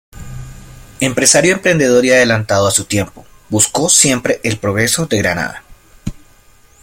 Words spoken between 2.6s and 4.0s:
a su tiempo, buscó